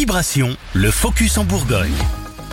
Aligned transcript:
Vibration, 0.00 0.56
le 0.72 0.90
focus 0.90 1.36
en 1.36 1.44
Bourgogne. 1.44 1.92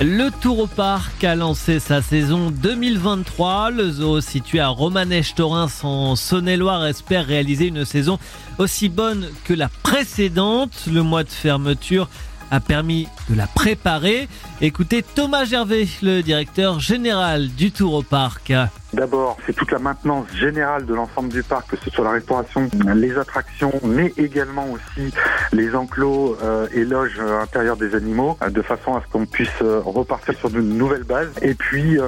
Le 0.00 0.30
Tour 0.30 0.60
au 0.60 0.66
Parc 0.66 1.22
a 1.24 1.34
lancé 1.34 1.78
sa 1.78 2.00
saison 2.00 2.50
2023. 2.50 3.68
Le 3.70 3.90
zoo 3.90 4.22
situé 4.22 4.60
à 4.60 4.68
Romanèche-Torins 4.68 5.68
en 5.82 6.16
Saône-et-Loire 6.16 6.86
espère 6.86 7.26
réaliser 7.26 7.66
une 7.66 7.84
saison 7.84 8.18
aussi 8.56 8.88
bonne 8.88 9.28
que 9.44 9.52
la 9.52 9.68
précédente. 9.68 10.86
Le 10.90 11.02
mois 11.02 11.22
de 11.22 11.28
fermeture 11.28 12.08
a 12.50 12.60
permis 12.60 13.08
de 13.28 13.34
la 13.34 13.46
préparer. 13.46 14.26
Écoutez 14.62 15.02
Thomas 15.02 15.44
Gervais, 15.44 15.86
le 16.00 16.22
directeur 16.22 16.80
général 16.80 17.48
du 17.48 17.72
Tour 17.72 17.92
au 17.92 18.02
Parc. 18.02 18.54
D'abord, 18.94 19.38
c'est 19.44 19.54
toute 19.54 19.72
la 19.72 19.80
maintenance 19.80 20.26
générale 20.32 20.86
de 20.86 20.94
l'ensemble 20.94 21.28
du 21.28 21.42
parc, 21.42 21.70
que 21.70 21.76
ce 21.76 21.90
soit 21.90 22.04
la 22.04 22.12
restauration, 22.12 22.70
les 22.94 23.18
attractions, 23.18 23.72
mais 23.82 24.12
également 24.16 24.70
aussi 24.70 25.12
les 25.52 25.74
enclos 25.74 26.36
euh, 26.42 26.68
et 26.72 26.84
loges 26.84 27.18
intérieures 27.18 27.76
des 27.76 27.96
animaux, 27.96 28.38
euh, 28.40 28.50
de 28.50 28.62
façon 28.62 28.94
à 28.94 29.02
ce 29.02 29.10
qu'on 29.10 29.26
puisse 29.26 29.50
euh, 29.62 29.80
repartir 29.84 30.34
sur 30.38 30.48
de 30.48 30.60
nouvelles 30.60 31.02
bases. 31.02 31.32
Et 31.42 31.54
puis, 31.54 31.98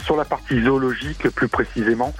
sur 0.00 0.16
la 0.16 0.26
partie 0.26 0.62
zoologique, 0.62 1.30
plus 1.30 1.48
précisément, 1.48 2.12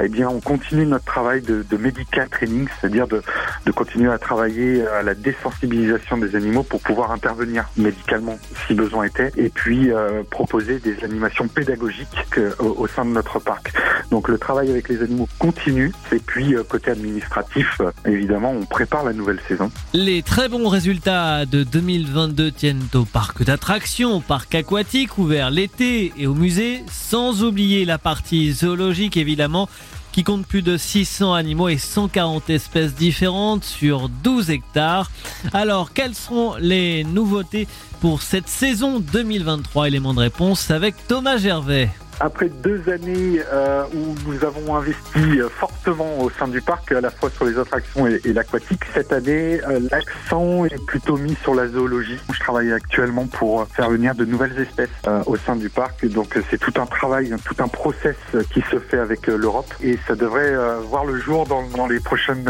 eh 0.00 0.08
bien, 0.08 0.28
on 0.28 0.40
continue 0.40 0.86
notre 0.86 1.04
travail 1.04 1.42
de, 1.42 1.64
de 1.68 1.76
medical 1.76 2.28
training, 2.28 2.68
c'est-à-dire 2.80 3.08
de, 3.08 3.22
de 3.66 3.70
continuer 3.72 4.10
à 4.10 4.18
travailler 4.18 4.86
à 4.86 5.02
la 5.02 5.14
désensibilisation 5.14 6.16
des 6.18 6.36
animaux 6.36 6.62
pour 6.62 6.80
pouvoir 6.80 7.12
intervenir 7.12 7.68
médicalement 7.76 8.38
si 8.66 8.74
besoin 8.74 9.04
était, 9.04 9.32
et 9.36 9.48
puis 9.48 9.90
proposer 10.30 10.78
des 10.78 11.04
animations 11.04 11.48
pédagogiques 11.48 12.38
au 12.58 12.86
sein 12.86 13.04
de 13.04 13.10
notre 13.10 13.38
parc. 13.38 13.72
Donc 14.10 14.28
le 14.28 14.38
travail 14.38 14.70
avec 14.70 14.88
les 14.88 15.02
animaux 15.02 15.28
continue. 15.38 15.92
Et 16.12 16.18
puis 16.18 16.54
euh, 16.54 16.62
côté 16.62 16.90
administratif, 16.90 17.80
euh, 17.80 17.90
évidemment, 18.06 18.50
on 18.50 18.64
prépare 18.64 19.04
la 19.04 19.12
nouvelle 19.12 19.40
saison. 19.48 19.70
Les 19.94 20.22
très 20.22 20.48
bons 20.48 20.68
résultats 20.68 21.46
de 21.46 21.64
2022 21.64 22.50
tiennent 22.52 22.82
au 22.94 23.04
parc 23.04 23.42
d'attractions, 23.42 24.16
au 24.16 24.20
parc 24.20 24.54
aquatique 24.54 25.18
ouvert 25.18 25.50
l'été 25.50 26.12
et 26.16 26.26
au 26.26 26.34
musée, 26.34 26.84
sans 26.90 27.42
oublier 27.42 27.84
la 27.84 27.98
partie 27.98 28.52
zoologique 28.52 29.16
évidemment 29.16 29.68
qui 30.12 30.24
compte 30.24 30.46
plus 30.46 30.62
de 30.62 30.76
600 30.76 31.34
animaux 31.34 31.68
et 31.68 31.78
140 31.78 32.50
espèces 32.50 32.94
différentes 32.94 33.64
sur 33.64 34.08
12 34.08 34.50
hectares. 34.50 35.10
Alors, 35.52 35.92
quelles 35.92 36.14
seront 36.14 36.54
les 36.56 37.02
nouveautés 37.04 37.66
pour 38.00 38.22
cette 38.22 38.48
saison 38.48 39.00
2023 39.00 39.88
Élément 39.88 40.14
de 40.14 40.20
réponse 40.20 40.70
avec 40.70 40.94
Thomas 41.08 41.38
Gervais. 41.38 41.90
Après 42.24 42.48
deux 42.48 42.88
années 42.88 43.42
euh, 43.52 43.82
où 43.92 44.14
nous 44.28 44.44
avons 44.44 44.76
investi 44.76 45.40
euh, 45.40 45.48
fortement 45.48 46.20
au 46.20 46.30
sein 46.30 46.46
du 46.46 46.60
parc, 46.60 46.92
à 46.92 47.00
la 47.00 47.10
fois 47.10 47.30
sur 47.30 47.44
les 47.44 47.58
attractions 47.58 48.06
et, 48.06 48.20
l'aquatique, 48.32 48.84
cette 48.94 49.12
année, 49.12 49.60
euh, 49.66 49.80
l'accent 49.90 50.64
est 50.66 50.86
plutôt 50.86 51.16
mis 51.16 51.34
sur 51.42 51.52
la 51.52 51.66
zoologie. 51.66 52.20
Je 52.32 52.38
travaille 52.38 52.72
actuellement 52.72 53.26
pour 53.26 53.66
faire 53.66 53.90
venir 53.90 54.14
de 54.14 54.24
nouvelles 54.24 54.56
espèces 54.60 54.88
au 55.26 55.34
sein 55.34 55.56
du 55.56 55.68
parc. 55.68 56.06
Donc 56.06 56.38
c'est 56.48 56.58
tout 56.58 56.80
un 56.80 56.86
travail, 56.86 57.34
tout 57.44 57.56
un 57.58 57.66
process 57.66 58.14
qui 58.52 58.60
se 58.70 58.78
fait 58.78 58.98
avec 58.98 59.26
l'Europe 59.26 59.74
et 59.82 59.98
ça 60.06 60.14
devrait 60.14 60.54
voir 60.88 61.04
le 61.04 61.18
jour 61.18 61.44
dans, 61.46 61.66
dans 61.70 61.88
les 61.88 61.98
prochaines 61.98 62.48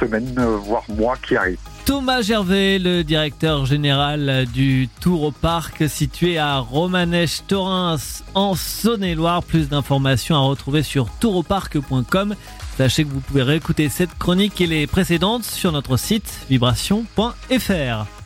semaines, 0.00 0.34
voire 0.64 0.84
mois 0.88 1.16
qui 1.22 1.36
arrivent. 1.36 1.58
Thomas 1.92 2.22
Gervais, 2.22 2.78
le 2.78 3.04
directeur 3.04 3.66
général 3.66 4.46
du 4.46 4.88
Tour 5.02 5.24
au 5.24 5.30
Parc 5.30 5.90
situé 5.90 6.38
à 6.38 6.56
Romanèche-Torins 6.56 7.98
en 8.34 8.54
Saône-et-Loire. 8.54 9.42
Plus 9.42 9.68
d'informations 9.68 10.34
à 10.34 10.38
retrouver 10.38 10.82
sur 10.82 11.10
touroparc.com. 11.20 12.34
Sachez 12.78 13.04
que 13.04 13.10
vous 13.10 13.20
pouvez 13.20 13.42
réécouter 13.42 13.90
cette 13.90 14.16
chronique 14.16 14.58
et 14.62 14.66
les 14.66 14.86
précédentes 14.86 15.44
sur 15.44 15.70
notre 15.70 15.98
site 15.98 16.46
vibration.fr. 16.48 18.21